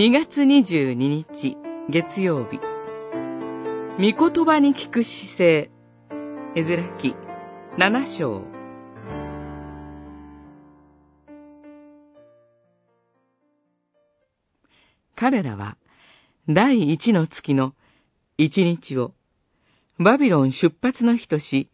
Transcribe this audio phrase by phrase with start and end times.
[0.00, 1.58] 2月22日
[1.90, 2.58] 月曜日。
[3.98, 5.70] 御言葉に聞く姿勢
[6.56, 7.14] エズラ記
[7.76, 8.42] 7章。
[15.16, 15.76] 彼らは
[16.48, 17.74] 第一の月の
[18.38, 19.12] 一日を
[19.98, 21.68] バビロン出発の日とし、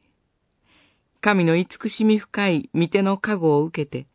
[1.21, 4.09] 神の慈しみ深い御手の加護を受けて、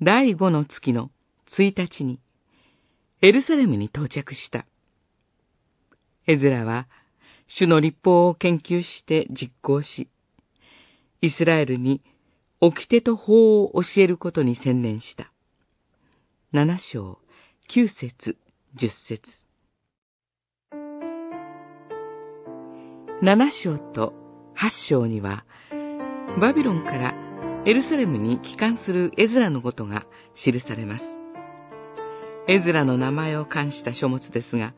[0.00, 1.10] 第五の月の
[1.48, 2.20] 一日に、
[3.22, 4.66] エルサレムに到着した。
[6.26, 6.88] エズラは、
[7.46, 10.08] 主の立法を研究して実行し、
[11.20, 12.02] イスラエルに
[12.60, 15.30] 掟と法を教えることに専念した。
[16.52, 17.18] 七章、
[17.68, 18.36] 九節、
[18.74, 19.22] 十節。
[23.22, 24.12] 七章と
[24.54, 25.44] 八章には、
[26.40, 27.14] バビロンから
[27.66, 31.13] エルサレムに帰還するエズラのことが記されます。
[32.46, 34.74] エズラの名前を冠した書物ですが、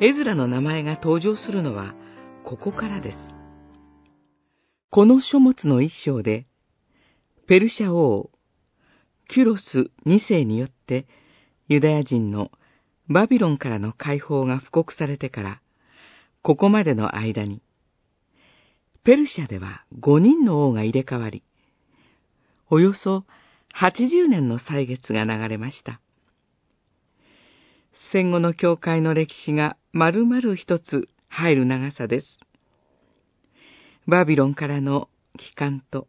[0.00, 1.94] エズラの名前が登場するのは
[2.44, 3.18] ここからです。
[4.90, 6.46] この書物の一章で、
[7.46, 8.30] ペルシャ王、
[9.28, 11.06] キュロス二世によって
[11.68, 12.50] ユダヤ人の
[13.08, 15.60] バビロンからの解放が布告されてから、
[16.40, 17.60] ここまでの間に、
[19.04, 21.42] ペルシャでは五人の王が入れ替わり、
[22.70, 23.26] およそ
[23.74, 26.00] 80年の歳月が流れました。
[27.92, 32.38] 戦後の教会の歴史が丸々一つ入る長さです。
[34.06, 36.08] バビロンからの帰還と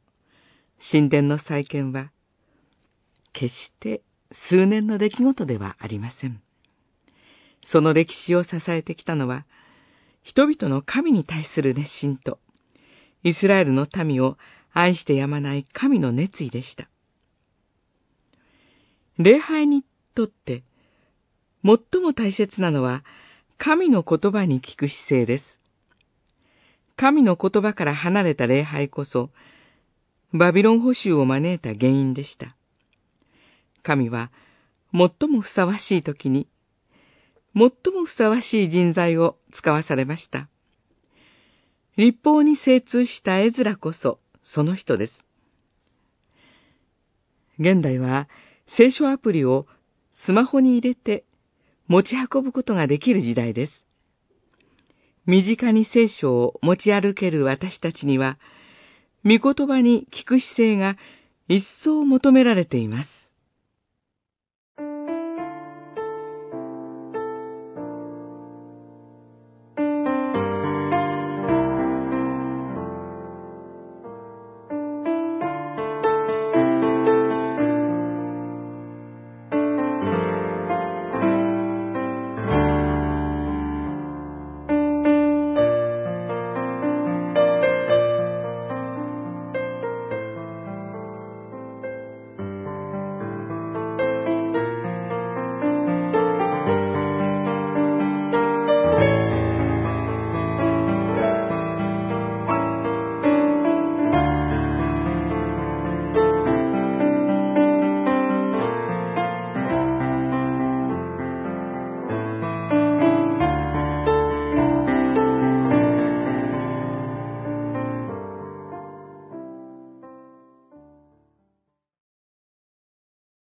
[0.92, 2.11] 神殿の再建は、
[3.31, 6.42] 決して数年の出来事ではありません。
[7.64, 9.45] その歴史を支えてきたのは、
[10.23, 12.39] 人々の神に対する熱心と、
[13.23, 14.38] イスラエルの民を
[14.73, 16.89] 愛してやまない神の熱意でした。
[19.17, 19.84] 礼拝に
[20.16, 20.64] とって、
[21.63, 23.03] 最も大切なのは、
[23.57, 25.59] 神の言葉に聞く姿勢です。
[26.95, 29.29] 神の言葉から離れた礼拝こそ、
[30.33, 32.55] バビロン捕囚を招いた原因でした。
[33.81, 34.31] 神は、
[34.91, 36.47] 最もふさわしい時に、
[37.55, 40.49] 最もふさわしい人材を使わされました。
[41.95, 45.23] 立法に精通した絵面こそその人です。
[47.59, 48.27] 現代は
[48.65, 49.67] 聖書アプリを
[50.11, 51.23] スマホに入れて
[51.93, 53.86] 持ち運ぶことができる時代です。
[55.27, 58.39] 身近に聖書を持ち歩ける私たちには、
[59.23, 60.98] 御言葉に聞く姿勢が
[61.48, 63.09] 一層求められています。